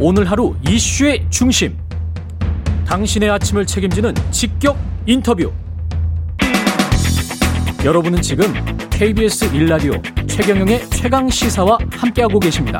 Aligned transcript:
오늘 0.00 0.30
하루 0.30 0.54
이슈의 0.68 1.26
중심. 1.28 1.76
당신의 2.86 3.30
아침을 3.30 3.66
책임지는 3.66 4.14
직격 4.30 4.78
인터뷰. 5.06 5.50
여러분은 7.84 8.22
지금 8.22 8.44
KBS 8.90 9.46
일라디오 9.56 9.94
최경영의 10.28 10.88
최강 10.90 11.28
시사와 11.28 11.78
함께하고 11.90 12.38
계십니다. 12.38 12.78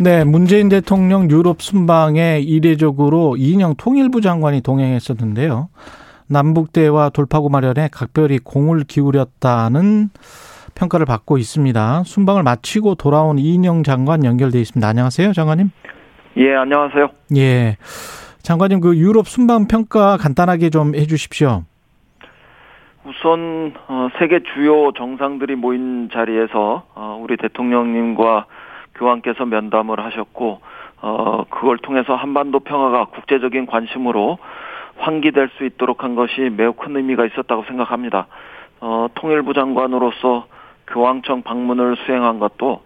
네, 0.00 0.24
문재인 0.24 0.68
대통령 0.68 1.30
유럽 1.30 1.62
순방에 1.62 2.40
이례적으로 2.40 3.36
이인영 3.36 3.76
통일부 3.76 4.20
장관이 4.20 4.62
동행했었는데요. 4.62 5.68
남북 6.26 6.72
대화 6.72 7.08
돌파구 7.08 7.50
마련에 7.50 7.88
각별히 7.92 8.40
공을 8.40 8.82
기울였다는 8.82 10.10
평가를 10.74 11.06
받고 11.06 11.38
있습니다. 11.38 12.02
순방을 12.04 12.42
마치고 12.42 12.94
돌아온 12.96 13.38
이인영 13.38 13.82
장관 13.82 14.24
연결돼 14.24 14.60
있습니다. 14.60 14.86
안녕하세요, 14.86 15.32
장관님. 15.32 15.70
예, 16.38 16.54
안녕하세요. 16.54 17.08
예. 17.36 17.76
장관님 18.42 18.80
그 18.80 18.96
유럽 18.96 19.28
순방 19.28 19.68
평가 19.68 20.16
간단하게 20.16 20.70
좀 20.70 20.94
해 20.94 21.06
주십시오. 21.06 21.62
우선 23.04 23.74
어, 23.88 24.08
세계 24.18 24.40
주요 24.54 24.92
정상들이 24.92 25.56
모인 25.56 26.08
자리에서 26.12 26.84
어, 26.94 27.20
우리 27.22 27.36
대통령님과 27.36 28.46
교황께서 28.94 29.44
면담을 29.44 29.98
하셨고 30.04 30.60
어, 31.02 31.44
그걸 31.50 31.78
통해서 31.78 32.14
한반도 32.14 32.60
평화가 32.60 33.06
국제적인 33.06 33.66
관심으로 33.66 34.38
환기될 34.98 35.50
수 35.56 35.64
있도록 35.64 36.04
한 36.04 36.14
것이 36.14 36.50
매우 36.56 36.72
큰 36.74 36.96
의미가 36.96 37.26
있었다고 37.26 37.64
생각합니다. 37.64 38.26
어, 38.80 39.08
통일부 39.14 39.52
장관으로서 39.52 40.46
교황청 40.86 41.42
방문을 41.42 41.96
수행한 42.04 42.38
것도 42.38 42.82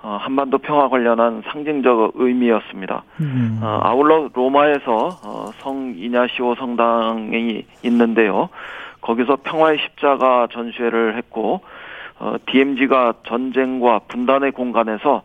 어, 0.00 0.16
한반도 0.20 0.58
평화 0.58 0.88
관련한 0.88 1.42
상징적 1.46 2.12
의미였습니다. 2.14 3.02
음. 3.20 3.60
어, 3.62 3.80
아울러 3.82 4.28
로마에서 4.32 5.08
어, 5.24 5.50
성 5.58 5.94
이냐시오 5.96 6.54
성당이 6.54 7.64
있는데요. 7.82 8.48
거기서 9.00 9.38
평화의 9.42 9.78
십자가 9.78 10.46
전시회를 10.52 11.16
했고 11.16 11.62
어, 12.20 12.36
DMZ가 12.46 13.14
전쟁과 13.26 14.00
분단의 14.08 14.52
공간에서 14.52 15.22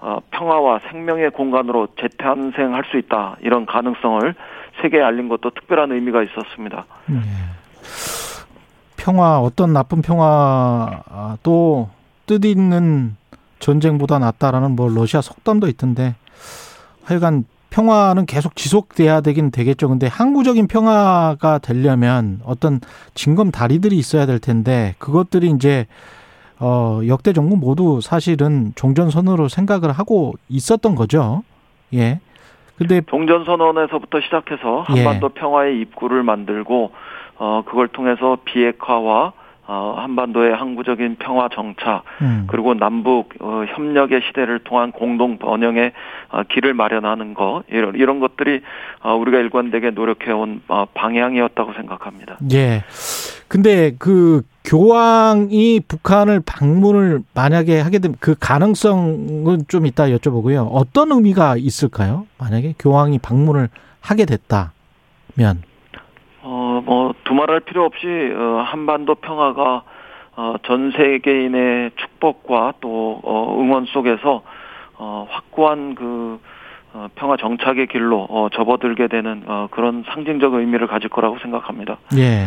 어, 0.00 0.18
평화와 0.30 0.80
생명의 0.90 1.30
공간으로 1.30 1.88
재탄생할 2.00 2.84
수 2.90 2.98
있다 2.98 3.36
이런 3.40 3.66
가능성을 3.66 4.34
세계에 4.80 5.02
알린 5.02 5.28
것도 5.28 5.50
특별한 5.50 5.92
의미가 5.92 6.22
있었습니다. 6.22 6.84
네. 7.06 7.18
평화 8.98 9.38
어떤 9.38 9.72
나쁜 9.72 10.02
평화도 10.02 11.88
뜻 12.26 12.44
있는 12.44 13.16
전쟁보다 13.60 14.18
낫다라는 14.18 14.72
뭐 14.76 14.90
러시아 14.90 15.22
속담도 15.22 15.68
있던데 15.68 16.14
하여간 17.04 17.44
평화는 17.70 18.26
계속 18.26 18.56
지속돼야 18.56 19.20
되긴 19.20 19.50
되겠죠. 19.50 19.88
근데 19.88 20.06
항구적인 20.06 20.68
평화가 20.68 21.58
되려면 21.58 22.40
어떤 22.44 22.80
징검 23.14 23.50
다리들이 23.50 23.96
있어야 23.96 24.26
될 24.26 24.38
텐데 24.38 24.94
그것들이 24.98 25.50
이제 25.50 25.86
어 26.58 27.00
역대 27.06 27.32
정부 27.32 27.56
모두 27.56 28.00
사실은 28.02 28.72
종전 28.74 29.10
선언으로 29.10 29.48
생각을 29.48 29.92
하고 29.92 30.34
있었던 30.48 30.94
거죠. 30.94 31.44
예. 31.94 32.20
근데 32.76 33.00
종전 33.08 33.44
선언에서부터 33.44 34.20
시작해서 34.20 34.82
한반도 34.82 35.30
예. 35.34 35.40
평화의 35.40 35.80
입구를 35.80 36.22
만들고 36.22 36.92
어 37.38 37.62
그걸 37.64 37.88
통해서 37.88 38.38
비핵화와 38.44 39.32
어, 39.70 39.94
한반도의 39.98 40.54
항구적인 40.54 41.16
평화 41.18 41.50
정착 41.50 42.02
음. 42.22 42.46
그리고 42.46 42.72
남북 42.72 43.34
어, 43.40 43.64
협력의 43.68 44.22
시대를 44.26 44.60
통한 44.60 44.92
공동 44.92 45.36
번영의 45.36 45.92
어, 46.30 46.42
길을 46.44 46.72
마련하는 46.72 47.34
거 47.34 47.62
이런 47.68 47.94
이런 47.94 48.18
것들이 48.18 48.62
어, 49.02 49.14
우리가 49.14 49.36
일관되게 49.38 49.90
노력해온 49.90 50.62
어, 50.68 50.86
방향이었다고 50.94 51.74
생각합니다. 51.74 52.38
예. 52.50 52.82
근데 53.48 53.92
그 53.98 54.40
교황이 54.64 55.80
북한을 55.86 56.40
방문을 56.46 57.20
만약에 57.34 57.80
하게 57.80 57.98
되면 57.98 58.16
그 58.20 58.34
가능성은 58.40 59.64
좀 59.68 59.84
이따 59.84 60.06
여쭤보고요. 60.08 60.66
어떤 60.72 61.12
의미가 61.12 61.56
있을까요? 61.58 62.26
만약에 62.38 62.74
교황이 62.78 63.18
방문을 63.18 63.68
하게 64.00 64.24
됐다면 64.24 64.70
어, 65.36 65.67
뭐, 66.84 67.14
두말할 67.24 67.60
필요 67.60 67.84
없이, 67.84 68.06
어, 68.06 68.62
한반도 68.64 69.16
평화가, 69.16 69.82
어, 70.36 70.54
전 70.64 70.92
세계인의 70.92 71.92
축복과 71.96 72.74
또, 72.80 73.20
어, 73.22 73.56
응원 73.58 73.86
속에서, 73.86 74.42
어, 74.96 75.26
확고한 75.30 75.94
그, 75.94 76.40
어, 76.92 77.08
평화 77.14 77.36
정착의 77.36 77.86
길로, 77.88 78.26
어, 78.28 78.48
접어들게 78.52 79.08
되는, 79.08 79.42
어, 79.46 79.68
그런 79.70 80.04
상징적 80.06 80.54
의미를 80.54 80.86
가질 80.86 81.08
거라고 81.10 81.38
생각합니다. 81.40 81.98
예. 82.16 82.46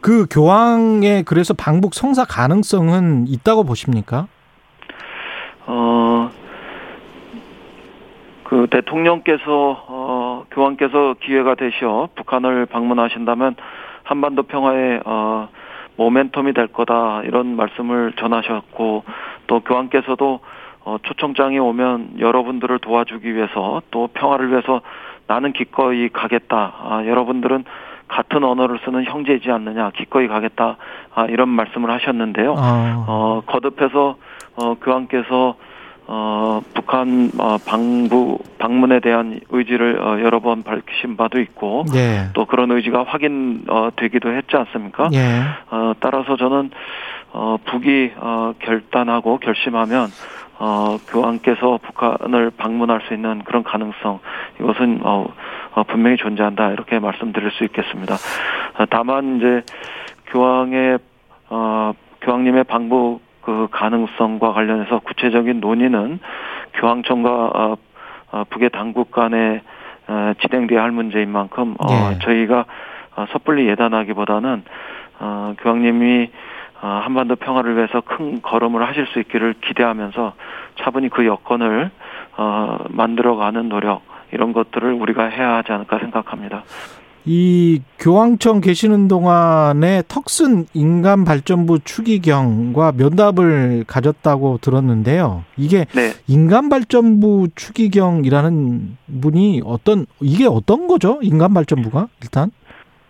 그 0.00 0.26
교황의 0.30 1.24
그래서 1.24 1.52
방북 1.54 1.94
성사 1.94 2.24
가능성은 2.24 3.26
있다고 3.28 3.64
보십니까? 3.64 4.28
어, 5.66 6.30
그 8.44 8.68
대통령께서 8.70 9.84
어 9.88 10.15
교황께서 10.56 11.16
기회가 11.20 11.54
되셔 11.54 12.08
북한을 12.16 12.64
방문하신다면 12.66 13.56
한반도 14.04 14.44
평화의 14.44 15.02
어 15.04 15.48
모멘텀이 15.98 16.54
될 16.54 16.68
거다 16.68 17.22
이런 17.24 17.56
말씀을 17.56 18.14
전하셨고 18.16 19.04
또 19.46 19.60
교황께서도 19.60 20.40
어 20.84 20.96
초청장이 21.02 21.58
오면 21.58 22.20
여러분들을 22.20 22.78
도와주기 22.78 23.34
위해서 23.34 23.82
또 23.90 24.08
평화를 24.14 24.50
위해서 24.50 24.80
나는 25.26 25.52
기꺼이 25.52 26.08
가겠다. 26.08 26.72
아, 26.78 27.04
여러분들은 27.04 27.64
같은 28.08 28.44
언어를 28.44 28.78
쓰는 28.84 29.04
형제이지 29.04 29.50
않느냐 29.50 29.90
기꺼이 29.90 30.28
가겠다 30.28 30.76
아, 31.14 31.24
이런 31.26 31.48
말씀을 31.48 31.90
하셨는데요. 31.90 32.54
아. 32.56 33.04
어 33.08 33.42
거듭해서 33.46 34.16
어 34.56 34.74
교황께서 34.80 35.56
어, 36.08 36.60
북한 36.72 37.32
어, 37.38 37.56
방부 37.66 38.38
방문에 38.58 39.00
대한 39.00 39.40
의지를 39.50 40.00
어, 40.00 40.20
여러 40.20 40.40
번 40.40 40.62
밝히신 40.62 41.16
바도 41.16 41.40
있고 41.40 41.84
네. 41.92 42.28
또 42.32 42.44
그런 42.44 42.70
의지가 42.70 43.04
확인되기도 43.04 44.28
어, 44.28 44.32
했지 44.32 44.56
않습니까? 44.56 45.08
네. 45.10 45.42
어, 45.70 45.94
따라서 45.98 46.36
저는 46.36 46.70
어, 47.32 47.56
북이 47.64 48.12
어, 48.16 48.54
결단하고 48.60 49.38
결심하면 49.38 50.08
어, 50.58 50.96
교황께서 51.08 51.78
북한을 51.82 52.50
방문할 52.56 53.02
수 53.08 53.14
있는 53.14 53.42
그런 53.44 53.64
가능성 53.64 54.20
이것은 54.60 55.00
어, 55.02 55.26
어, 55.72 55.82
분명히 55.82 56.16
존재한다 56.16 56.70
이렇게 56.70 56.98
말씀드릴 57.00 57.50
수 57.50 57.64
있겠습니다. 57.64 58.14
어, 58.78 58.84
다만 58.88 59.38
이제 59.38 59.62
교황의 60.26 60.98
어, 61.50 61.92
교황님의 62.22 62.64
방북 62.64 63.25
그 63.46 63.68
가능성과 63.70 64.52
관련해서 64.52 64.98
구체적인 64.98 65.60
논의는 65.60 66.18
교황청과 66.74 67.30
어, 67.30 67.76
어, 68.32 68.44
북의 68.50 68.70
당국 68.70 69.12
간에 69.12 69.62
어, 70.08 70.32
진행돼야 70.40 70.82
할 70.82 70.90
문제인 70.90 71.30
만큼 71.30 71.76
어, 71.78 71.86
네. 71.86 72.18
저희가 72.24 72.64
어, 73.14 73.26
섣불리 73.32 73.68
예단하기보다는 73.68 74.64
어, 75.20 75.54
교황님이 75.58 76.28
어, 76.82 77.00
한반도 77.04 77.36
평화를 77.36 77.76
위해서 77.76 78.00
큰 78.00 78.42
걸음을 78.42 78.84
하실 78.84 79.06
수 79.06 79.20
있기를 79.20 79.54
기대하면서 79.60 80.32
차분히 80.80 81.08
그 81.08 81.24
여건을 81.24 81.92
어, 82.36 82.78
만들어가는 82.88 83.68
노력 83.68 84.02
이런 84.32 84.52
것들을 84.52 84.92
우리가 84.92 85.26
해야 85.26 85.54
하지 85.54 85.70
않을까 85.70 86.00
생각합니다. 86.00 86.64
이 87.28 87.82
교황청 87.98 88.60
계시는 88.60 89.08
동안에 89.08 90.04
턱슨 90.06 90.66
인간 90.74 91.24
발전부 91.24 91.80
추기경과 91.80 92.92
면담을 92.96 93.84
가졌다고 93.88 94.58
들었는데요. 94.58 95.42
이게 95.56 95.86
네. 95.92 96.12
인간 96.28 96.68
발전부 96.68 97.48
추기경이라는 97.56 98.96
분이 99.20 99.62
어떤 99.64 100.06
이게 100.20 100.46
어떤 100.46 100.86
거죠? 100.86 101.18
인간 101.20 101.52
발전부가 101.52 102.06
일단 102.22 102.52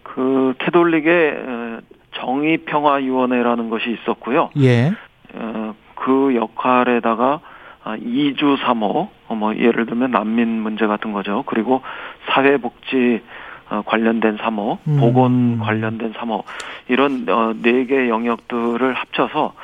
그 0.02 0.54
캐톨릭의 0.60 1.32
어, 1.36 1.78
정의 2.14 2.56
평화 2.64 2.94
위원회라는 2.94 3.68
것이 3.68 3.98
있었고요. 4.00 4.48
예. 4.62 4.92
어, 5.34 5.74
그 5.94 6.34
역할에다가 6.34 7.40
아, 7.84 7.96
이주 8.00 8.56
삼호, 8.64 9.08
뭐 9.28 9.54
예를 9.54 9.86
들면 9.86 10.10
난민 10.10 10.48
문제 10.48 10.86
같은 10.88 11.12
거죠. 11.12 11.44
그리고 11.46 11.82
사회복지 12.30 13.20
어, 13.68 13.82
관련된 13.84 14.38
사모, 14.40 14.78
음. 14.86 14.96
보건 14.98 15.58
관련된 15.58 16.14
사모 16.16 16.44
이런 16.88 17.26
어, 17.28 17.52
네개 17.60 18.08
영역들을 18.08 18.94
합쳐서 18.94 19.54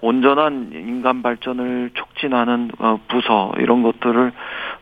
온전한 0.00 0.70
인간 0.72 1.22
발전을 1.22 1.90
촉진하는 1.94 2.70
어, 2.78 2.98
부서 3.08 3.52
이런 3.58 3.82
것들을 3.82 4.32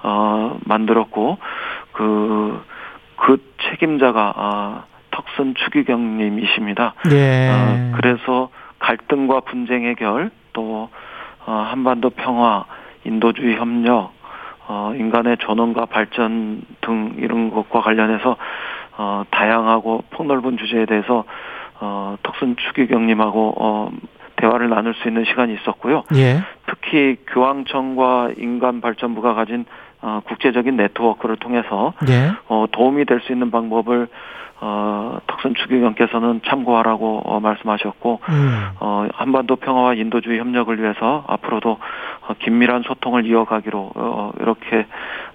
어, 0.03 0.59
만들었고 0.65 1.39
그그 1.93 2.65
그 3.17 3.43
책임자가 3.69 4.33
아, 4.37 4.85
턱선 5.11 5.55
추기경님이십니다. 5.57 6.95
예. 7.13 7.51
어, 7.51 7.93
그래서 7.97 8.49
갈등과 8.79 9.41
분쟁 9.41 9.85
해결 9.85 10.31
또 10.55 10.89
어, 11.47 11.53
한반도 11.53 12.11
평화 12.11 12.65
인도주의 13.05 13.57
협력, 13.57 14.13
어, 14.69 14.93
인간의 14.97 15.39
전원과 15.41 15.87
발전 15.87 16.63
등 16.81 17.15
이런 17.19 17.51
것과 17.51 17.81
관련해서 17.81 18.37
어, 19.01 19.25
다양하고 19.31 20.05
폭넓은 20.11 20.59
주제에 20.59 20.85
대해서 20.85 21.25
어, 21.81 22.17
덕순 22.23 22.57
추기경님하고 22.57 23.55
어, 23.59 23.91
대화를 24.37 24.69
나눌 24.69 24.93
수 24.95 25.09
있는 25.09 25.25
시간이 25.25 25.55
있었고요. 25.55 26.05
예. 26.17 26.43
특히 26.67 27.17
교황청과 27.29 28.33
인간발전부가 28.37 29.33
가진 29.33 29.65
어, 30.03 30.21
국제적인 30.27 30.77
네트워크를 30.77 31.37
통해서 31.37 31.95
예. 32.11 32.33
어, 32.49 32.67
도움이 32.71 33.07
될 33.07 33.21
수 33.21 33.33
있는 33.33 33.51
방법을 33.51 34.09
어, 34.63 35.19
덕선 35.27 35.55
추기경께서는 35.55 36.43
참고하라고 36.47 37.23
어, 37.25 37.41
말씀하셨고 37.41 38.21
음. 38.29 38.69
어, 38.81 39.09
한반도 39.15 39.57
평화와 39.57 39.95
인도주의 39.95 40.39
협력을 40.39 40.79
위해서 40.79 41.25
앞으로도 41.27 41.79
어, 42.29 42.35
긴밀한 42.39 42.83
소통을 42.87 43.25
이어가기로 43.25 43.93
어, 43.95 44.33
이렇게 44.41 44.87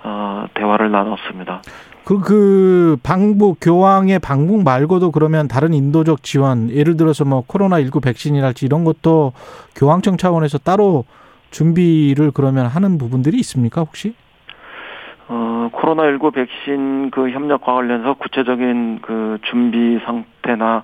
어, 0.04 0.46
대화를 0.54 0.92
나눴습니다. 0.92 1.64
그, 2.06 2.20
그, 2.20 2.98
방북, 3.02 3.58
교황의 3.60 4.20
방북 4.20 4.64
말고도 4.64 5.10
그러면 5.10 5.48
다른 5.48 5.74
인도적 5.74 6.22
지원, 6.22 6.70
예를 6.70 6.98
들어서 6.98 7.26
뭐 7.26 7.44
코로나 7.46 7.82
19 7.82 8.00
백신이랄지 8.00 8.68
이런 8.68 8.84
것도 8.84 9.34
교황청 9.76 10.18
차원에서 10.18 10.60
따로 10.60 11.06
준비를 11.50 12.30
그러면 12.32 12.68
하는 12.68 13.00
부분들이 13.00 13.38
있습니까, 13.38 13.82
혹시? 13.82 14.14
어, 15.28 15.70
코로나19 15.74 16.32
백신 16.34 17.10
그 17.10 17.32
협력과 17.32 17.74
관련해서 17.74 18.14
구체적인 18.14 19.00
그 19.02 19.40
준비 19.50 20.00
상태나 20.06 20.84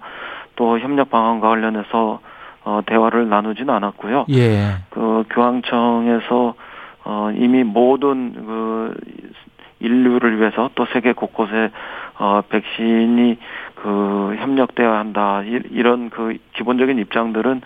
또 0.56 0.80
협력 0.80 1.12
방안과 1.12 1.50
관련해서 1.50 2.20
어, 2.64 2.82
대화를 2.88 3.30
나누지는 3.30 3.72
않았고요. 3.72 4.26
예. 4.32 4.78
그 4.90 5.24
교황청에서 5.30 6.56
어, 7.04 7.32
이미 7.36 7.64
모든 7.64 8.34
그 8.34 8.94
인류를 9.82 10.40
위해서 10.40 10.70
또 10.76 10.86
세계 10.94 11.14
곳곳에 11.14 11.72
어, 12.18 12.42
백신이 12.48 13.38
그 13.76 14.36
협력돼야 14.38 14.94
한다 14.94 15.42
이, 15.44 15.60
이런 15.72 16.10
그 16.10 16.38
기본적인 16.54 17.00
입장들은 17.00 17.62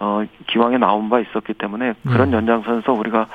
어, 0.00 0.24
기왕에 0.46 0.78
나온 0.78 1.10
바 1.10 1.18
있었기 1.18 1.54
때문에 1.54 1.94
그런 2.06 2.30
네. 2.30 2.36
연장선에서 2.36 2.92
우리가 2.92 3.26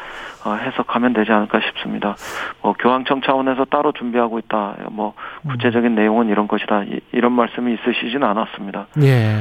어, 0.45 0.53
해석하면 0.55 1.13
되지 1.13 1.31
않을까 1.31 1.59
싶습니다. 1.59 2.15
뭐 2.61 2.73
교황청 2.73 3.21
차원에서 3.21 3.65
따로 3.65 3.91
준비하고 3.91 4.39
있다. 4.39 4.75
뭐 4.91 5.13
구체적인 5.49 5.93
내용은 5.93 6.29
이런 6.29 6.47
것이다. 6.47 6.83
이, 6.83 7.01
이런 7.11 7.33
말씀이 7.33 7.73
있으시진 7.73 8.23
않았습니다. 8.23 8.87
예. 9.01 9.35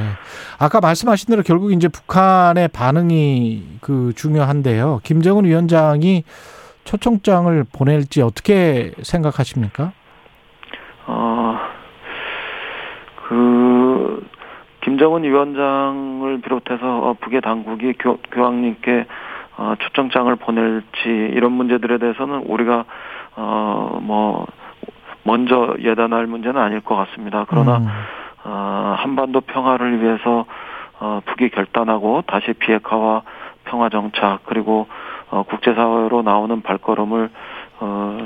아까 0.59 0.81
말씀하신 0.81 1.31
대로 1.31 1.43
결국 1.43 1.71
이제 1.71 1.87
북한의 1.87 2.67
반응이 2.67 3.79
그 3.81 4.11
중요한데요. 4.15 4.99
김정은 5.03 5.45
위원장이 5.45 6.23
초청장을 6.83 7.63
보낼지 7.73 8.21
어떻게 8.21 8.91
생각하십니까? 9.01 9.91
어, 11.07 11.59
그, 13.27 14.27
김정은 14.81 15.23
위원장을 15.23 16.41
비롯해서 16.41 16.99
어, 16.99 17.15
북의 17.19 17.41
당국이 17.41 17.93
교, 17.93 18.17
교황님께 18.31 19.05
어, 19.57 19.75
초청장을 19.79 20.35
보낼지 20.35 21.05
이런 21.05 21.51
문제들에 21.53 21.97
대해서는 21.99 22.43
우리가 22.47 22.85
어, 23.35 23.99
뭐 24.01 24.45
먼저 25.23 25.75
예단할 25.79 26.27
문제는 26.27 26.59
아닐 26.59 26.81
것 26.81 26.95
같습니다. 26.95 27.45
그러나 27.47 27.77
음. 27.77 27.87
어, 28.45 28.95
한반도 28.97 29.41
평화를 29.41 30.01
위해서 30.01 30.45
어, 30.99 31.21
북이 31.25 31.49
결단하고 31.49 32.23
다시 32.27 32.53
비핵화와 32.53 33.23
평화 33.65 33.89
정착 33.89 34.41
그리고 34.45 34.87
어, 35.33 35.43
국제사회로 35.43 36.21
나오는 36.21 36.61
발걸음을 36.61 37.29
어, 37.79 38.17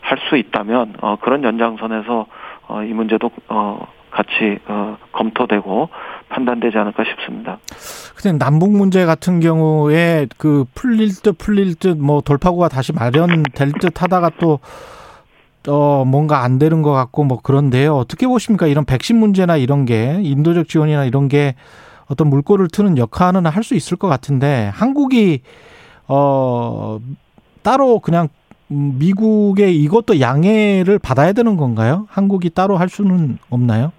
할 0.00 0.18
수 0.28 0.36
있다면 0.36 0.94
어, 1.00 1.16
그런 1.20 1.42
연장선에서 1.44 2.26
어, 2.68 2.82
이 2.82 2.92
문제도 2.92 3.30
어, 3.48 3.86
같이 4.10 4.58
어, 4.66 4.96
검토되고 5.12 5.88
판단되지 6.28 6.76
않을까 6.78 7.04
싶습니다. 7.04 7.58
근데 8.16 8.36
남북 8.38 8.72
문제 8.72 9.04
같은 9.04 9.40
경우에 9.40 10.26
그 10.36 10.64
풀릴 10.74 11.10
듯 11.22 11.38
풀릴 11.38 11.74
듯 11.76 11.96
뭐 11.96 12.20
돌파구가 12.20 12.68
다시 12.68 12.92
마련될 12.92 13.72
듯 13.80 14.02
하다가 14.02 14.30
또 14.40 14.58
어, 15.68 16.04
뭔가 16.04 16.42
안 16.42 16.58
되는 16.58 16.82
것 16.82 16.92
같고 16.92 17.24
뭐 17.24 17.40
그런데요. 17.40 17.96
어떻게 17.96 18.26
보십니까? 18.26 18.66
이런 18.66 18.84
백신 18.84 19.16
문제나 19.18 19.56
이런 19.58 19.84
게 19.84 20.18
인도적 20.22 20.68
지원이나 20.68 21.04
이런 21.04 21.28
게 21.28 21.54
어떤 22.08 22.28
물꼬를 22.30 22.68
트는 22.68 22.98
역할은 22.98 23.46
할 23.46 23.62
수 23.62 23.74
있을 23.74 23.96
것 23.96 24.08
같은데 24.08 24.70
한국이 24.74 25.42
어 26.12 26.98
따로 27.62 28.00
그냥 28.00 28.28
미국의 28.66 29.76
이것도 29.76 30.20
양해를 30.20 30.98
받아야 30.98 31.32
되는 31.32 31.56
건가요? 31.56 32.06
한국이 32.10 32.50
따로 32.50 32.76
할 32.76 32.88
수는 32.88 33.38
없나요? 33.48 33.92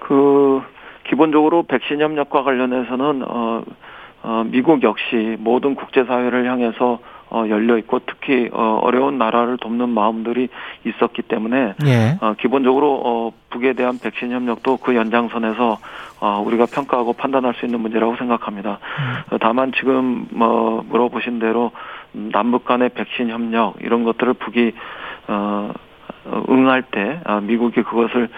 그 0.00 0.60
기본적으로 1.08 1.62
백신 1.62 2.00
협력과 2.00 2.42
관련해서는 2.42 3.22
어, 3.26 3.62
어 4.22 4.44
미국 4.46 4.82
역시 4.82 5.36
모든 5.38 5.74
국제사회를 5.74 6.50
향해서 6.50 6.98
어, 7.30 7.44
열려 7.48 7.78
있고 7.78 8.00
특히 8.06 8.50
어, 8.52 8.80
어려운 8.82 9.18
나라를 9.18 9.56
돕는 9.58 9.88
마음들이 9.88 10.48
있었기 10.84 11.22
때문에 11.22 11.74
예. 11.86 12.18
어, 12.20 12.34
기본적으로 12.38 13.00
어, 13.04 13.32
북에 13.50 13.72
대한 13.74 13.98
백신 13.98 14.32
협력도 14.32 14.78
그 14.78 14.94
연장선에서 14.94 15.78
어, 16.20 16.42
우리가 16.44 16.66
평가하고 16.66 17.12
판단할 17.12 17.54
수 17.54 17.66
있는 17.66 17.80
문제라고 17.80 18.16
생각합니다. 18.16 18.78
어, 19.30 19.38
다만 19.40 19.72
지금 19.72 20.26
뭐 20.32 20.84
물어보신 20.88 21.38
대로 21.38 21.70
남북 22.12 22.64
간의 22.64 22.90
백신 22.90 23.30
협력 23.30 23.76
이런 23.80 24.04
것들을 24.04 24.34
북이 24.34 24.72
어, 25.28 25.72
어, 26.24 26.42
응할 26.48 26.82
때 26.82 27.20
아, 27.24 27.40
미국이 27.40 27.82
그것을 27.82 28.28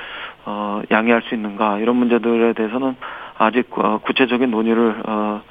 어, 0.45 0.83
양해할 0.91 1.23
수 1.23 1.35
있는가 1.35 1.79
이런 1.79 1.97
문제들에 1.97 2.53
대해서는 2.53 2.97
아직 3.39 3.67
어, 3.79 3.99
구체적인 4.05 4.51
논의를 4.51 5.03
어, 5.07 5.13
어, 5.13 5.43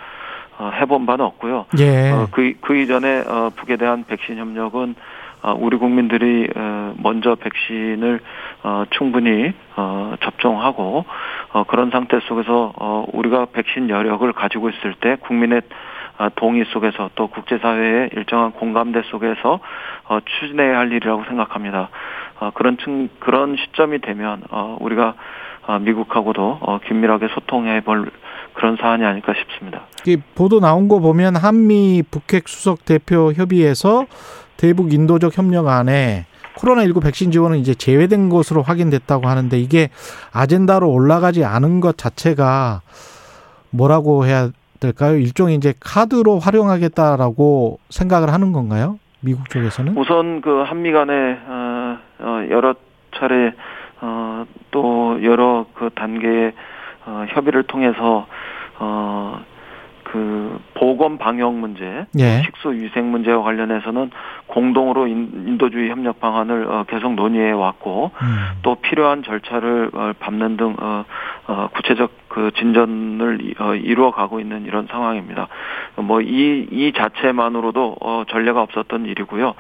해본 0.70 1.06
바는 1.06 1.26
없고요. 1.26 1.66
예. 1.80 2.12
어, 2.12 2.28
그, 2.32 2.54
그 2.62 2.76
이전에 2.76 3.24
어, 3.28 3.52
북에 3.56 3.78
대한 3.78 4.04
백신 4.06 4.38
협력은 4.38 4.96
어, 5.44 5.56
우리 5.60 5.78
국민들이 5.78 6.48
어, 6.56 6.94
먼저 6.98 7.36
백신을 7.36 8.20
어, 8.64 8.84
충분히 8.92 9.54
어, 9.76 10.14
접종하고 10.22 11.06
어, 11.54 11.64
그런 11.64 11.90
상태 11.90 12.20
속에서 12.20 12.74
어, 12.78 13.06
우리가 13.12 13.48
백신 13.52 13.90
여력을 13.90 14.32
가지고 14.34 14.70
있을 14.70 14.94
때 15.00 15.18
국민의 15.22 15.62
어, 16.20 16.30
동의 16.36 16.66
속에서 16.66 17.10
또 17.16 17.28
국제사회의 17.28 18.12
일정한 18.14 18.52
공감대 18.52 19.02
속에서 19.10 19.60
어, 20.08 20.20
추진해야 20.20 20.78
할 20.78 20.92
일이라고 20.92 21.24
생각합니다. 21.26 21.90
어, 22.40 22.52
그런 22.54 22.78
층, 22.78 23.10
그런 23.20 23.56
시점이 23.56 24.00
되면 24.00 24.44
어, 24.52 24.78
우리가 24.80 25.08
어, 25.10 25.16
미국하고도 25.82 26.60
어, 26.62 26.80
긴밀하게 26.88 27.28
소통해 27.34 27.82
볼 27.82 28.12
그런 28.54 28.78
사안이 28.78 29.06
아닐까 29.06 29.34
싶습니다. 29.34 29.84
이 30.06 30.18
보도 30.36 30.60
나온 30.60 30.88
거 30.88 31.00
보면 31.00 31.36
한미 31.36 32.04
북핵 32.10 32.48
수석 32.48 32.86
대표 32.86 33.32
협의에서 33.34 34.06
대북 34.58 34.94
인도적 34.94 35.38
협력 35.38 35.68
안에 35.68 36.26
코로나19 36.56 37.02
백신 37.02 37.32
지원은 37.32 37.58
이제 37.58 37.74
제외된 37.74 38.30
것으로 38.30 38.62
확인됐다고 38.62 39.28
하는데 39.28 39.58
이게 39.58 39.90
아젠다로 40.34 40.90
올라가지 40.90 41.46
않은 41.46 41.80
것 41.80 41.98
자체가 41.98 42.82
뭐라고 43.70 44.26
해야 44.26 44.50
될까요? 44.80 45.16
일종의 45.16 45.56
이제 45.56 45.74
카드로 45.80 46.40
활용하겠다라고 46.40 47.80
생각을 47.90 48.34
하는 48.34 48.52
건가요? 48.52 49.00
미국 49.22 49.50
쪽에서는? 49.50 49.96
우선 49.98 50.42
그 50.42 50.64
한미 50.64 50.92
간에 50.92 51.14
어, 51.48 51.98
어, 52.20 52.46
여러 52.50 52.74
차례 53.16 53.54
어, 54.02 54.46
또 54.72 55.20
여러 55.24 55.66
그 55.74 55.90
단계의 55.94 56.54
어, 57.06 57.26
협의를 57.30 57.64
통해서 57.64 58.28
어, 58.80 59.40
그 60.04 60.60
보건 60.74 61.18
방역 61.18 61.54
문제, 61.54 62.06
예. 62.20 62.42
식수 62.44 62.74
위생 62.74 63.12
문제와 63.12 63.44
관련해서는 63.44 64.12
공동으로 64.48 65.08
인, 65.08 65.46
인도주의 65.48 65.90
협력 65.90 66.20
방안을 66.20 66.66
어, 66.70 66.86
계속 66.90 67.14
논의해 67.14 67.52
왔고 67.52 68.12
음. 68.22 68.50
또 68.62 68.76
필요한 68.76 69.24
절차를 69.24 69.92
어, 69.94 70.12
밟는 70.20 70.58
등 70.58 70.76
어, 70.80 71.06
어, 71.48 71.70
구체적 71.74 72.12
그 72.34 72.52
진전을 72.58 73.40
이- 73.42 73.54
어, 73.60 73.76
이루어 73.76 74.12
가고 74.12 74.40
있는 74.40 74.64
이런 74.66 74.88
상황입니다. 74.90 75.50
뭐 75.98 76.22
이 76.22 76.66
이 76.72 76.94
자체만으로도 76.96 77.98
어, 78.00 78.24
전례가 78.30 78.62
없었던 78.62 79.06
일이고요. 79.06 79.54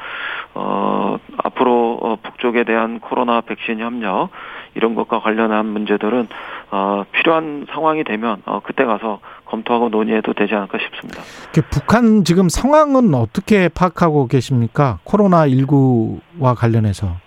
어, 0.53 1.17
앞으로 1.43 1.99
어, 2.01 2.15
북쪽에 2.23 2.63
대한 2.63 3.01
코로나 3.01 3.41
백신 3.41 3.79
협력 3.79 4.29
이런 4.75 4.95
것과 4.95 5.19
관련한 5.19 5.65
문제들은 5.65 6.29
어, 6.71 7.03
필요한 7.11 7.65
상황이 7.73 8.05
되면 8.05 8.41
어, 8.45 8.61
그때 8.63 8.85
가서 8.85 9.19
검토하고 9.45 9.89
논의해도 9.89 10.31
되지 10.31 10.55
않을까 10.55 10.77
싶습니다. 10.79 11.21
그 11.53 11.61
북한 11.69 12.23
지금 12.23 12.47
상황은 12.47 13.13
어떻게 13.13 13.67
파악하고 13.67 14.27
계십니까? 14.27 14.99
코로나 15.03 15.45
19와 15.45 16.55
관련해서. 16.57 17.17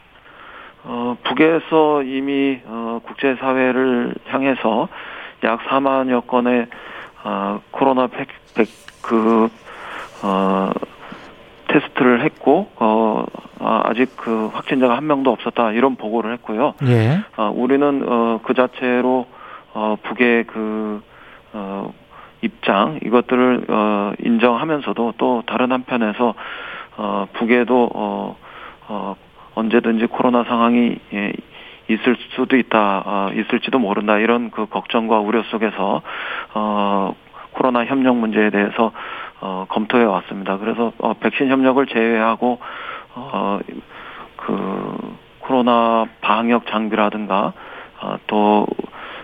어, 0.84 1.16
북에서 1.24 2.02
이미 2.02 2.60
어, 2.64 3.00
국제사회를 3.06 4.14
향해서 4.28 4.88
약 5.42 5.60
4만여 5.64 6.26
건의 6.26 6.66
어, 7.24 7.60
코로나 7.70 8.06
백, 8.06 8.28
백, 8.54 8.68
그 9.02 9.48
어, 10.22 10.70
테스트를 11.68 12.22
했고 12.22 12.70
어 12.76 13.24
아, 13.58 13.82
아직 13.84 14.16
그 14.16 14.50
확진자가 14.52 14.96
한 14.96 15.06
명도 15.06 15.30
없었다 15.32 15.72
이런 15.72 15.96
보고를 15.96 16.32
했고요. 16.34 16.74
예. 16.86 17.20
어, 17.36 17.50
우리는 17.54 18.04
어, 18.06 18.40
그 18.42 18.54
자체로 18.54 19.26
어, 19.72 19.96
북의 20.02 20.44
그 20.44 21.02
어, 21.52 21.92
입장 22.42 23.00
이것들을 23.02 23.64
어, 23.68 24.12
인정하면서도 24.18 25.14
또 25.16 25.42
다른 25.46 25.72
한편에서 25.72 26.34
어, 26.96 27.26
북에도 27.32 27.90
어, 27.94 28.36
어, 28.88 29.16
언제든지 29.54 30.06
코로나 30.06 30.44
상황이 30.44 30.98
예, 31.14 31.32
있을 31.88 32.16
수도 32.30 32.56
있다, 32.56 33.02
어, 33.04 33.30
있을지도 33.34 33.78
모른다 33.78 34.18
이런 34.18 34.50
그 34.50 34.66
걱정과 34.66 35.20
우려 35.20 35.42
속에서 35.44 36.02
어, 36.54 37.14
코로나 37.52 37.84
협력 37.84 38.16
문제에 38.16 38.50
대해서 38.50 38.92
어, 39.40 39.66
검토해 39.68 40.04
왔습니다. 40.04 40.58
그래서 40.58 40.92
어, 40.98 41.14
백신 41.14 41.48
협력을 41.48 41.84
제외하고 41.86 42.58
어, 43.14 43.60
그 44.36 45.16
코로나 45.40 46.06
방역 46.20 46.66
장비라든가 46.66 47.52
어, 48.00 48.16
또 48.26 48.66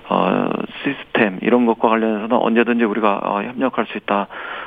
어, 0.08 0.50
시스템 0.82 1.38
이런 1.40 1.66
것과 1.66 1.88
관련해서는 1.88 2.36
언제든지 2.36 2.84
우리가 2.84 3.20
어, 3.22 3.42
협력할 3.42 3.86
수 3.86 3.96
있다 3.96 4.26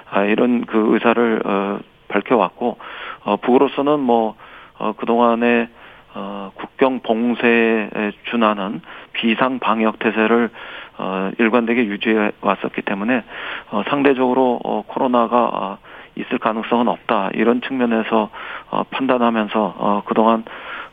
아, 0.10 0.24
이런 0.24 0.66
그 0.66 0.94
의사를 0.94 1.42
어, 1.46 1.80
밝혀왔고 2.08 2.78
어, 3.26 3.36
북으로서는 3.38 4.00
뭐 4.00 4.36
어, 4.80 4.94
그 4.94 5.06
동안에 5.06 5.70
어, 6.16 6.52
국경 6.56 7.00
봉쇄에 7.00 8.12
준하는 8.30 8.82
비상 9.14 9.60
방역 9.60 10.00
태세를 10.00 10.50
어, 10.98 11.32
일관되게 11.40 11.86
유지해 11.86 12.32
왔었기 12.42 12.84
때문에 12.84 13.24
어, 13.72 13.84
상대적으로 13.90 14.60
어, 14.64 14.84
코로나가 14.88 15.50
어, 15.52 15.78
있을 16.16 16.38
가능성은 16.38 16.88
없다 16.88 17.32
이런 17.34 17.62
측면에서 17.62 18.30
어, 18.70 18.84
판단하면서 18.92 19.76
어, 19.78 20.04
그동안 20.06 20.44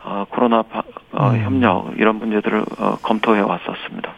어, 0.02 0.24
코로나 0.30 0.62
바, 0.62 0.82
어, 1.12 1.30
음. 1.30 1.42
협력 1.42 1.92
이런 1.96 2.16
문제들을 2.16 2.64
어, 2.78 2.96
검토해 3.02 3.40
왔었습니다. 3.40 4.12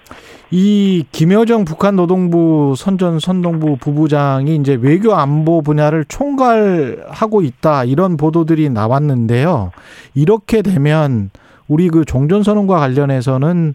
이 0.55 1.05
김여정 1.13 1.65
북한 1.65 1.97
노동부 1.97 2.75
선전 2.77 3.21
선동부 3.21 3.79
부부장이 3.79 4.55
이제 4.57 4.75
외교 4.81 5.15
안보 5.15 5.63
분야를 5.63 6.05
총괄하고 6.05 7.41
있다 7.41 7.85
이런 7.85 8.19
보도들이 8.19 8.69
나왔는데요. 8.69 9.71
이렇게 10.15 10.61
되면 10.61 11.31
우리 11.69 11.89
그 11.89 12.05
종전선언과 12.05 12.79
관련해서는 12.79 13.75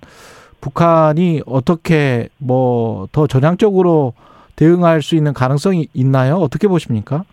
북한이 0.62 1.42
어떻게 1.48 2.30
뭐 2.38 3.08
더 3.12 3.26
전향적으로 3.26 4.14
대응할 4.56 5.02
수 5.02 5.16
있는 5.16 5.34
가능성이 5.34 5.88
있나요? 5.96 6.36
어떻게 6.36 6.68
보십니까? 6.68 7.24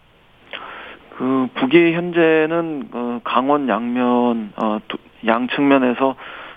그 1.19 1.49
북이 1.55 1.93
현재는 1.93 2.89
어, 2.93 3.21
강원 3.25 3.69
양면 3.69 4.53
어, 4.57 4.79
두- 4.89 4.97
양 5.27 5.49
측면에서 5.55 6.11
어, 6.11 6.17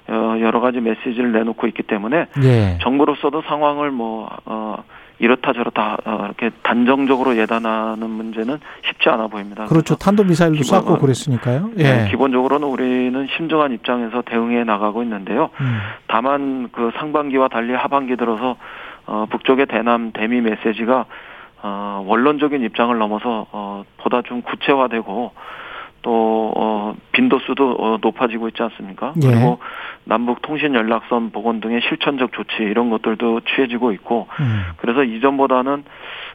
여러 0.10 0.60
가지 0.60 0.80
메시지를 0.80 1.32
내놓고 1.32 1.68
있기 1.68 1.84
때문에 1.84 2.28
예. 2.44 2.78
정부로서도 2.82 3.42
상황을 3.44 3.92
뭐 3.92 4.30
어, 4.46 4.84
이렇다 5.20 5.54
저렇다 5.54 5.98
어, 6.06 6.26
이렇게 6.26 6.52
단정적으로 6.64 7.38
예단하는 7.38 8.10
문제는 8.10 8.60
쉽지 8.86 9.10
않아 9.10 9.28
보입니다. 9.28 9.66
그렇죠. 9.66 9.96
탄도 9.96 10.24
미사일도 10.24 10.64
쐈고 10.64 11.00
그랬으니까요. 11.00 11.72
예. 11.78 11.84
네, 11.84 12.08
기본적으로는 12.10 12.68
우리는 12.68 13.28
신중한 13.36 13.74
입장에서 13.74 14.22
대응해 14.22 14.64
나가고 14.64 15.04
있는데요. 15.04 15.50
음. 15.60 15.80
다만 16.08 16.70
그 16.72 16.92
상반기와 16.98 17.48
달리 17.48 17.74
하반기 17.74 18.16
들어서 18.16 18.56
어, 19.06 19.26
북쪽의 19.30 19.66
대남 19.68 20.12
대미 20.12 20.42
메시지가 20.42 21.06
어, 21.64 22.04
원론적인 22.06 22.62
입장을 22.64 22.96
넘어서 22.98 23.48
어, 23.52 23.84
보다 23.98 24.22
좀 24.22 24.42
구체화되고 24.42 25.32
또 26.02 26.54
어, 26.56 26.96
빈도수도 27.12 27.76
어, 27.80 27.98
높아지고 28.02 28.48
있지 28.50 28.62
않습니까? 28.64 29.14
예. 29.24 29.28
그리고 29.28 29.60
남북 30.04 30.42
통신 30.42 30.74
연락선 30.74 31.32
복원 31.32 31.60
등의 31.60 31.82
실천적 31.82 32.32
조치 32.34 32.64
이런 32.64 32.90
것들도 32.90 33.42
취해지고 33.42 33.92
있고 33.94 34.28
음. 34.40 34.64
그래서 34.78 35.04
이전보다는 35.04 35.84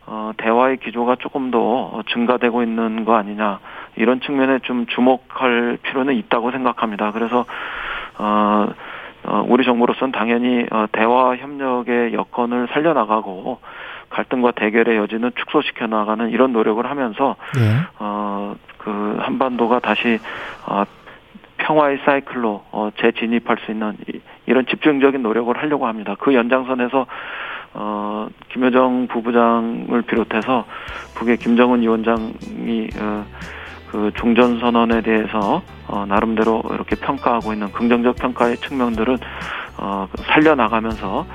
어, 0.07 0.33
대화의 0.37 0.79
기조가 0.79 1.17
조금 1.21 1.51
더 1.51 1.59
어, 1.59 2.03
증가되고 2.13 2.63
있는 2.63 3.05
거 3.05 3.15
아니냐 3.15 3.61
이런 3.97 4.21
측면에 4.21 4.59
좀 4.61 4.87
주목할 4.87 5.79
필요는 5.83 6.15
있다고 6.17 6.51
생각합니다. 6.51 7.13
그래서 7.13 7.45
어, 8.19 8.69
어, 9.25 9.45
우리 9.49 9.65
정부로서는 9.65 10.13
당연히 10.13 10.67
어, 10.71 10.87
대화 10.93 11.37
협력의 11.37 12.13
여건을 12.13 12.69
살려나가고 12.73 13.61
갈등과 14.11 14.53
대결의 14.53 14.99
여지는 14.99 15.31
축소시켜 15.37 15.87
나가는 15.87 16.29
이런 16.31 16.53
노력을 16.53 16.85
하면서 16.85 17.37
예. 17.59 17.87
어, 17.99 18.55
그 18.85 19.17
한반도가 19.21 19.81
다시 19.81 20.19
어, 20.67 20.85
평화의 21.59 22.01
사이클로 22.05 22.65
어, 22.73 22.91
재진입할 22.99 23.59
수 23.65 23.71
있는 23.71 23.97
이, 24.09 24.21
이런 24.47 24.67
집중적인 24.67 25.23
노력을 25.23 25.57
하려고 25.57 25.87
합니다. 25.87 26.17
그 26.19 26.35
연장선에서 26.35 27.07
어, 27.75 28.29
김여정 28.51 29.07
부부장을 29.09 30.03
비롯해서 30.03 30.67
북의 31.15 31.39
김정은 31.39 31.81
위원장이 31.81 32.89
어, 33.01 33.25
그 33.91 34.11
종전 34.17 34.59
선언에 34.59 35.03
대해서 35.03 35.63
어, 35.87 36.05
나름대로 36.07 36.63
이렇게 36.73 36.97
평가하고 36.97 37.53
있는 37.53 37.71
긍정적 37.73 38.17
평가의 38.17 38.57
측면들은 38.59 39.17
어, 39.79 40.09
살려 40.23 40.55
나가면서 40.55 41.27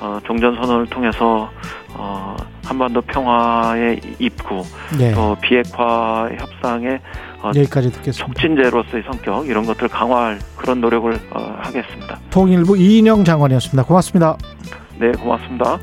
어, 0.00 0.18
종전 0.24 0.56
선언을 0.56 0.86
통해서 0.86 1.50
어, 1.96 2.36
한반도 2.64 3.00
평화의 3.02 4.00
입구 4.18 4.62
예. 5.00 5.12
또 5.12 5.36
비핵화 5.40 6.28
협상의 6.38 6.98
어, 7.42 7.48
여기까지 7.54 7.92
듣겠습니다. 7.92 8.26
촉진제로서의 8.26 9.02
성격 9.06 9.46
이런 9.46 9.66
것들을 9.66 9.88
강화할 9.88 10.38
그런 10.56 10.80
노력을 10.80 11.12
어, 11.30 11.56
하겠습니다. 11.60 12.18
통일부 12.30 12.76
이인영 12.76 13.24
장관이었습니다. 13.24 13.84
고맙습니다. 13.84 14.36
네, 14.98 15.12
고맙습니다. 15.12 15.78